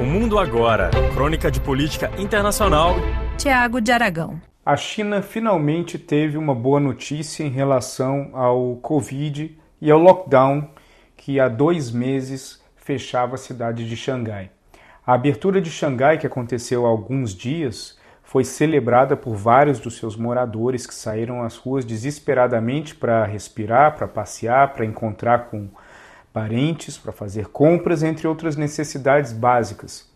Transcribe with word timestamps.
O 0.00 0.02
Mundo 0.02 0.38
Agora, 0.38 0.90
crônica 1.12 1.50
de 1.50 1.60
política 1.60 2.10
internacional. 2.16 2.94
Tiago 3.36 3.82
de 3.82 3.92
Aragão. 3.92 4.40
A 4.64 4.74
China 4.74 5.20
finalmente 5.20 5.98
teve 5.98 6.38
uma 6.38 6.54
boa 6.54 6.80
notícia 6.80 7.44
em 7.44 7.50
relação 7.50 8.30
ao 8.32 8.76
Covid 8.76 9.58
e 9.78 9.90
ao 9.90 9.98
lockdown 9.98 10.70
que 11.18 11.38
há 11.38 11.48
dois 11.48 11.90
meses 11.90 12.62
fechava 12.76 13.34
a 13.34 13.38
cidade 13.38 13.86
de 13.86 13.94
Xangai. 13.94 14.50
A 15.06 15.12
abertura 15.12 15.60
de 15.60 15.70
Xangai, 15.70 16.16
que 16.16 16.26
aconteceu 16.26 16.86
há 16.86 16.88
alguns 16.88 17.34
dias, 17.34 17.98
foi 18.22 18.42
celebrada 18.42 19.18
por 19.18 19.34
vários 19.34 19.78
dos 19.78 19.98
seus 19.98 20.16
moradores 20.16 20.86
que 20.86 20.94
saíram 20.94 21.42
às 21.42 21.58
ruas 21.58 21.84
desesperadamente 21.84 22.94
para 22.94 23.26
respirar, 23.26 23.96
para 23.96 24.08
passear, 24.08 24.72
para 24.72 24.86
encontrar 24.86 25.50
com 25.50 25.68
parentes, 26.32 26.96
para 26.96 27.12
fazer 27.12 27.46
compras, 27.48 28.02
entre 28.02 28.26
outras 28.26 28.56
necessidades 28.56 29.32
básicas. 29.32 30.08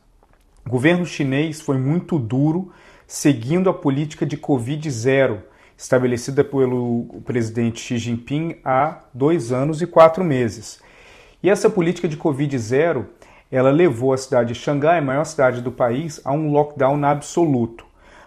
O 0.66 0.70
governo 0.70 1.04
chinês 1.04 1.60
foi 1.60 1.76
muito 1.76 2.18
duro, 2.18 2.72
seguindo 3.06 3.68
a 3.68 3.74
política 3.74 4.24
de 4.24 4.36
Covid 4.36 4.90
zero, 4.90 5.42
estabelecida 5.76 6.44
pelo 6.44 7.20
presidente 7.24 7.80
Xi 7.80 7.98
Jinping 7.98 8.56
há 8.64 9.00
dois 9.12 9.52
anos 9.52 9.82
e 9.82 9.86
quatro 9.86 10.24
meses. 10.24 10.80
E 11.42 11.50
essa 11.50 11.68
política 11.68 12.08
de 12.08 12.16
Covid 12.16 12.56
zero, 12.58 13.10
ela 13.50 13.70
levou 13.70 14.12
a 14.12 14.16
cidade 14.16 14.54
de 14.54 14.58
Xangai, 14.58 15.00
maior 15.00 15.24
cidade 15.24 15.60
do 15.60 15.70
país, 15.70 16.20
a 16.24 16.32
um 16.32 16.50
lockdown 16.50 17.04
absoluto. 17.04 17.83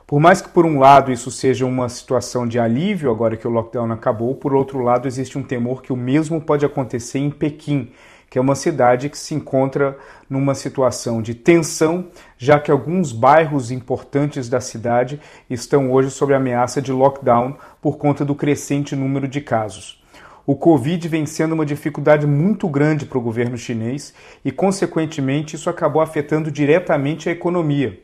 Por 0.08 0.22
mais 0.22 0.42
que, 0.42 0.48
por 0.48 0.66
um 0.66 0.80
lado, 0.80 1.12
isso 1.12 1.30
seja 1.30 1.66
uma 1.66 1.90
situação 1.90 2.48
de 2.48 2.58
alívio 2.58 3.12
agora 3.12 3.36
que 3.36 3.46
o 3.46 3.52
lockdown 3.52 3.92
acabou, 3.92 4.34
por 4.34 4.54
outro 4.54 4.80
lado, 4.80 5.06
existe 5.06 5.38
um 5.38 5.44
temor 5.44 5.82
que 5.82 5.92
o 5.92 5.98
mesmo 5.98 6.40
pode 6.40 6.66
acontecer 6.66 7.20
em 7.20 7.30
Pequim, 7.30 7.92
que 8.30 8.40
é 8.40 8.42
uma 8.42 8.56
cidade 8.56 9.10
que 9.10 9.18
se 9.18 9.36
encontra 9.36 9.98
numa 10.30 10.56
situação 10.56 11.22
de 11.22 11.36
tensão, 11.36 12.08
já 12.38 12.58
que 12.58 12.72
alguns 12.72 13.12
bairros 13.12 13.70
importantes 13.70 14.48
da 14.48 14.62
cidade 14.62 15.20
estão 15.50 15.92
hoje 15.92 16.10
sob 16.10 16.34
ameaça 16.34 16.82
de 16.82 16.94
lockdown 16.94 17.58
por 17.82 17.98
conta 17.98 18.24
do 18.24 18.34
crescente 18.34 18.96
número 18.96 19.28
de 19.28 19.42
casos. 19.42 20.02
O 20.46 20.56
Covid 20.56 21.06
vem 21.10 21.26
sendo 21.26 21.52
uma 21.52 21.66
dificuldade 21.66 22.26
muito 22.26 22.70
grande 22.70 23.06
para 23.06 23.18
o 23.18 23.22
governo 23.22 23.58
chinês 23.58 24.14
e, 24.46 24.54
consequentemente, 24.54 25.58
isso 25.58 25.70
acabou 25.70 26.02
afetando 26.02 26.50
diretamente 26.50 27.28
a 27.28 27.34
economia. 27.34 28.00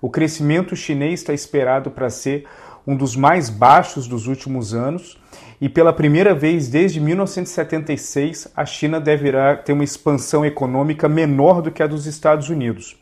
O 0.00 0.08
crescimento 0.08 0.76
chinês 0.76 1.20
está 1.20 1.32
esperado 1.32 1.90
para 1.90 2.08
ser 2.08 2.44
um 2.86 2.96
dos 2.96 3.16
mais 3.16 3.50
baixos 3.50 4.06
dos 4.06 4.26
últimos 4.26 4.72
anos 4.72 5.18
e 5.60 5.68
pela 5.68 5.92
primeira 5.92 6.34
vez 6.34 6.68
desde 6.68 7.00
1976 7.00 8.48
a 8.56 8.64
China 8.64 9.00
deverá 9.00 9.56
ter 9.56 9.72
uma 9.72 9.84
expansão 9.84 10.46
econômica 10.46 11.08
menor 11.08 11.60
do 11.60 11.70
que 11.70 11.82
a 11.82 11.86
dos 11.86 12.06
Estados 12.06 12.48
Unidos. 12.48 12.96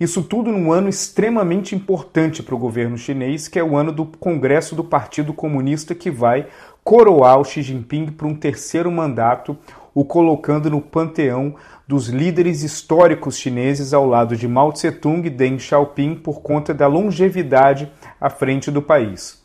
Isso 0.00 0.20
tudo 0.20 0.50
num 0.50 0.72
ano 0.72 0.88
extremamente 0.88 1.76
importante 1.76 2.42
para 2.42 2.56
o 2.56 2.58
governo 2.58 2.98
chinês, 2.98 3.46
que 3.46 3.56
é 3.56 3.62
o 3.62 3.76
ano 3.76 3.92
do 3.92 4.04
Congresso 4.04 4.74
do 4.74 4.82
Partido 4.82 5.32
Comunista, 5.32 5.94
que 5.94 6.10
vai 6.10 6.48
coroar 6.82 7.38
o 7.38 7.44
Xi 7.44 7.62
Jinping 7.62 8.06
para 8.06 8.26
um 8.26 8.34
terceiro 8.34 8.90
mandato, 8.90 9.56
o 9.94 10.04
colocando 10.04 10.70
no 10.70 10.80
panteão 10.80 11.54
dos 11.86 12.08
líderes 12.08 12.62
históricos 12.62 13.36
chineses 13.36 13.92
ao 13.92 14.06
lado 14.06 14.36
de 14.36 14.48
Mao 14.48 14.72
Tse-tung 14.72 15.26
e 15.26 15.30
Deng 15.30 15.58
Xiaoping 15.58 16.14
por 16.16 16.40
conta 16.40 16.72
da 16.72 16.86
longevidade 16.86 17.92
à 18.20 18.30
frente 18.30 18.70
do 18.70 18.80
país. 18.80 19.42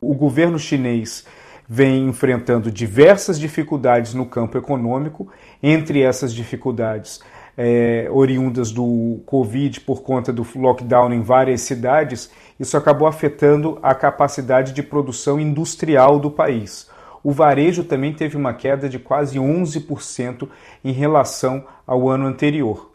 O 0.00 0.14
governo 0.14 0.58
chinês 0.58 1.26
vem 1.68 2.08
enfrentando 2.08 2.70
diversas 2.70 3.38
dificuldades 3.38 4.14
no 4.14 4.26
campo 4.26 4.58
econômico, 4.58 5.28
entre 5.62 6.02
essas 6.02 6.34
dificuldades 6.34 7.20
é, 7.56 8.08
oriundas 8.10 8.72
do 8.72 9.20
Covid 9.26 9.80
por 9.80 10.02
conta 10.02 10.32
do 10.32 10.46
lockdown 10.54 11.12
em 11.12 11.22
várias 11.22 11.60
cidades, 11.60 12.30
isso 12.58 12.76
acabou 12.76 13.06
afetando 13.06 13.78
a 13.82 13.94
capacidade 13.94 14.72
de 14.72 14.82
produção 14.82 15.38
industrial 15.38 16.18
do 16.18 16.30
país 16.30 16.90
o 17.22 17.30
varejo 17.30 17.84
também 17.84 18.12
teve 18.12 18.36
uma 18.36 18.52
queda 18.52 18.88
de 18.88 18.98
quase 18.98 19.38
11% 19.38 20.48
em 20.84 20.92
relação 20.92 21.64
ao 21.86 22.08
ano 22.08 22.26
anterior. 22.26 22.90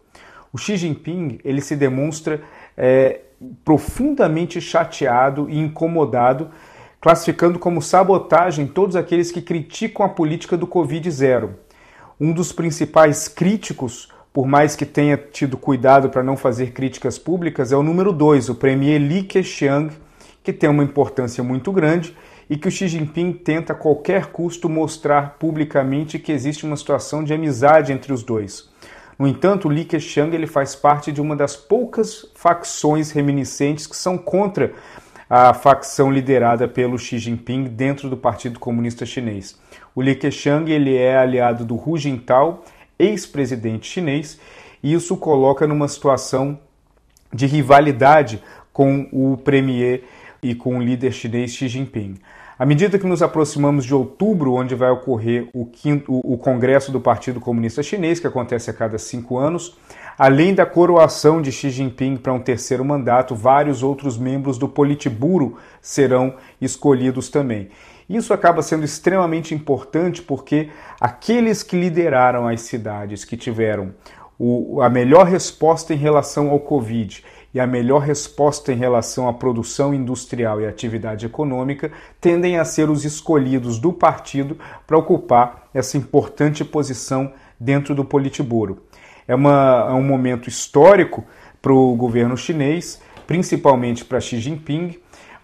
O 0.52 0.58
Xi 0.58 0.76
Jinping 0.76 1.40
ele 1.44 1.62
se 1.62 1.76
demonstra 1.76 2.42
é, 2.76 3.22
profundamente 3.64 4.60
chateado 4.60 5.50
e 5.50 5.58
incomodado, 5.58 6.50
classificando 7.00 7.60
como 7.60 7.82
sabotagem 7.82 8.68
todos 8.68 8.96
aqueles 8.96 9.32
que 9.32 9.42
criticam 9.42 10.06
a 10.06 10.10
política 10.10 10.58
do 10.58 10.68
Covid-0. 10.68 11.50
Um 12.20 12.34
dos 12.34 12.52
principais 12.52 13.28
críticos, 13.28 14.10
por 14.34 14.48
mais 14.48 14.76
que 14.76 14.86
tenha 14.86 15.16
tido 15.16 15.58
cuidado 15.58 16.10
para 16.10 16.24
não 16.24 16.36
fazer 16.36 16.72
críticas 16.72 17.20
públicas, 17.20 17.72
é 17.72 17.78
o 17.78 17.84
número 17.84 18.12
2, 18.12 18.50
o 18.50 18.56
premier 18.56 19.00
Li 19.00 19.24
Keqiang, 19.24 19.94
que 20.44 20.52
tem 20.52 20.70
uma 20.70 20.84
importância 20.84 21.44
muito 21.44 21.72
grande 21.72 22.16
e 22.50 22.58
que 22.58 22.68
o 22.68 22.72
Xi 22.72 22.88
Jinping 22.88 23.34
tenta 23.34 23.74
a 23.74 23.76
qualquer 23.76 24.28
custo 24.28 24.70
mostrar 24.70 25.36
publicamente 25.38 26.18
que 26.18 26.32
existe 26.32 26.66
uma 26.66 26.78
situação 26.78 27.24
de 27.24 27.34
amizade 27.34 27.92
entre 27.92 28.14
os 28.14 28.24
dois. 28.24 28.70
No 29.20 29.28
entanto, 29.28 29.68
Li 29.68 29.84
Keqiang 29.84 30.34
ele 30.36 30.48
faz 30.48 30.76
parte 30.76 31.12
de 31.12 31.20
uma 31.20 31.36
das 31.36 31.56
poucas 31.56 32.26
facções 32.36 33.12
reminiscentes 33.12 33.88
que 33.88 33.96
são 33.96 34.18
contra 34.18 34.74
a 35.30 35.54
facção 35.54 36.12
liderada 36.12 36.68
pelo 36.68 36.98
Xi 36.98 37.18
Jinping 37.18 37.66
dentro 37.66 38.10
do 38.10 38.16
Partido 38.16 38.60
Comunista 38.60 39.06
Chinês. 39.06 39.60
O 39.96 40.02
Li 40.02 40.16
Keqiang 40.16 40.72
ele 40.72 40.96
é 40.96 41.18
aliado 41.18 41.66
do 41.66 41.76
Hu 41.76 41.98
Jintao, 41.98 42.64
ex-presidente 42.98 43.88
chinês, 43.88 44.40
e 44.82 44.94
isso 44.94 45.18
coloca 45.18 45.68
numa 45.68 45.88
situação 45.88 46.60
de 47.34 47.46
rivalidade 47.46 48.42
com 48.72 49.10
o 49.12 49.36
premier 49.38 50.04
e 50.42 50.56
com 50.56 50.78
o 50.78 50.82
líder 50.82 51.12
chinês 51.12 51.52
Xi 51.52 51.68
Jinping. 51.68 52.16
À 52.60 52.66
medida 52.66 52.98
que 52.98 53.06
nos 53.06 53.22
aproximamos 53.22 53.86
de 53.86 53.94
outubro, 53.94 54.54
onde 54.54 54.74
vai 54.74 54.90
ocorrer 54.90 55.48
o, 55.54 55.66
quinto, 55.66 56.12
o 56.12 56.38
Congresso 56.40 56.92
do 56.92 57.00
Partido 57.00 57.40
Comunista 57.40 57.84
Chinês, 57.84 58.20
que 58.20 58.26
acontece 58.26 58.70
a 58.72 58.74
cada 58.74 58.98
cinco 58.98 59.38
anos, 59.38 59.78
além 60.18 60.56
da 60.56 60.66
coroação 60.66 61.40
de 61.40 61.52
Xi 61.52 61.70
Jinping 61.70 62.18
para 62.18 62.34
um 62.34 62.40
terceiro 62.40 62.84
mandato, 62.84 63.36
vários 63.36 63.84
outros 63.84 64.18
membros 64.18 64.58
do 64.58 64.68
Politburo 64.68 65.58
serão 65.80 66.34
escolhidos 66.60 67.30
também. 67.30 67.70
Isso 68.10 68.34
acaba 68.34 68.64
sendo 68.64 68.86
extremamente 68.86 69.54
importante 69.54 70.24
porque 70.24 70.70
aqueles 71.00 71.62
que 71.62 71.80
lideraram 71.80 72.48
as 72.48 72.62
cidades 72.62 73.24
que 73.24 73.38
tiveram 73.38 73.94
o, 74.40 74.82
a 74.82 74.90
melhor 74.90 75.26
resposta 75.26 75.94
em 75.94 75.98
relação 75.98 76.50
ao 76.50 76.60
Covid 76.60 77.24
e 77.54 77.60
a 77.60 77.66
melhor 77.66 78.02
resposta 78.02 78.72
em 78.72 78.76
relação 78.76 79.28
à 79.28 79.34
produção 79.34 79.94
industrial 79.94 80.62
e 80.62 80.68
atividade 80.68 81.26
econômica 81.26 81.92
tendem 82.22 82.60
a 82.60 82.66
ser 82.66 82.90
os 82.90 83.04
escolhidos 83.04 83.80
do 83.80 83.92
partido 83.92 84.58
para 84.86 84.98
ocupar 84.98 85.68
essa 85.74 85.98
importante 85.98 86.64
posição 86.64 87.32
dentro 87.60 87.96
do 87.96 88.06
Politburo. 88.06 88.84
É, 89.28 89.34
uma, 89.34 89.88
é 89.90 89.94
um 89.94 90.04
momento 90.04 90.48
histórico 90.48 91.26
para 91.62 91.74
o 91.74 91.96
governo 91.96 92.38
chinês, 92.38 93.02
principalmente 93.26 94.06
para 94.06 94.22
Xi 94.22 94.40
Jinping, 94.40 94.96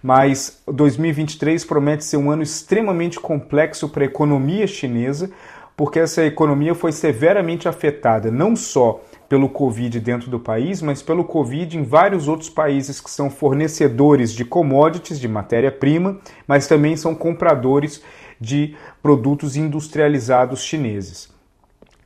mas 0.02 0.62
2023 0.68 1.64
promete 1.66 2.03
ser 2.03 2.18
um 2.18 2.30
ano 2.30 2.44
extremamente 2.44 3.20
complexo 3.20 3.90
para 3.90 4.03
a 4.03 4.06
economia 4.06 4.68
chinesa, 4.68 5.32
porque 5.75 6.00
essa 6.00 6.23
economia 6.23 6.75
foi 6.75 6.91
severamente 6.91 7.67
afetada 7.67 8.29
não 8.31 8.56
só 8.56 9.01
pelo 9.28 9.50
Covid 9.50 10.00
dentro 10.00 10.29
do 10.29 10.39
país, 10.39 10.81
mas 10.81 11.01
pelo 11.01 11.23
Covid 11.23 11.78
em 11.78 11.84
vários 11.84 12.28
outros 12.28 12.50
países 12.50 13.01
que 13.01 13.09
são 13.09 13.29
fornecedores 13.29 14.31
de 14.31 14.45
commodities, 14.45 15.19
de 15.19 15.28
matéria-prima, 15.28 16.19
mas 16.47 16.67
também 16.67 16.95
são 16.95 17.16
compradores 17.16 18.03
de 18.39 18.75
produtos 19.01 19.56
industrializados 19.56 20.63
chineses. 20.63 21.34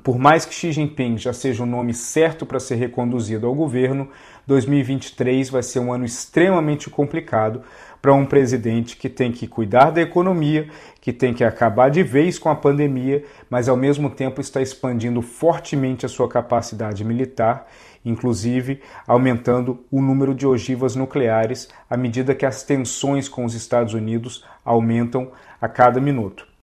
Por 0.03 0.17
mais 0.17 0.45
que 0.45 0.53
Xi 0.53 0.71
Jinping 0.71 1.17
já 1.17 1.33
seja 1.33 1.63
o 1.63 1.65
nome 1.65 1.93
certo 1.93 2.45
para 2.45 2.61
ser 2.61 2.75
reconduzido 2.75 3.45
ao 3.45 3.53
governo, 3.53 4.07
2023 4.45 5.49
vai 5.49 5.61
ser 5.61 5.79
um 5.79 5.91
ano 5.91 6.05
extremamente 6.05 6.89
complicado 6.89 7.61
para 8.01 8.13
um 8.13 8.25
presidente 8.25 8.95
que 8.95 9.09
tem 9.09 9.31
que 9.31 9.47
cuidar 9.47 9.91
da 9.91 10.01
economia, 10.01 10.69
que 11.01 11.11
tem 11.11 11.33
que 11.33 11.43
acabar 11.43 11.89
de 11.89 12.03
vez 12.03 12.39
com 12.39 12.49
a 12.49 12.55
pandemia, 12.55 13.23
mas 13.49 13.67
ao 13.67 13.75
mesmo 13.75 14.09
tempo 14.09 14.39
está 14.39 14.61
expandindo 14.61 15.21
fortemente 15.21 16.05
a 16.05 16.09
sua 16.09 16.29
capacidade 16.29 17.03
militar, 17.03 17.67
inclusive 18.05 18.81
aumentando 19.05 19.83
o 19.91 20.01
número 20.01 20.33
de 20.33 20.47
ogivas 20.47 20.95
nucleares 20.95 21.67
à 21.89 21.97
medida 21.97 22.33
que 22.33 22.45
as 22.45 22.63
tensões 22.63 23.27
com 23.27 23.43
os 23.43 23.53
Estados 23.53 23.93
Unidos 23.93 24.45
aumentam 24.63 25.31
a 25.59 25.67
cada 25.67 25.99
minuto. 25.99 26.47